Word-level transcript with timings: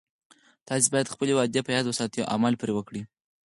تاسې 0.67 0.87
باید 0.93 1.11
خپلې 1.13 1.31
وعدې 1.35 1.59
په 1.63 1.71
یاد 1.75 1.85
وساتئ 1.87 2.19
او 2.23 2.29
عمل 2.35 2.53
پری 2.59 2.73
وکړئ 2.75 3.01